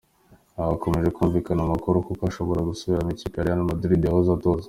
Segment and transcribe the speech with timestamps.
[0.55, 4.59] Ariko hakomeje kumvikana amakuru yuko ashobora gusubira mu ikipe ya Real Madrid yahoze atoza.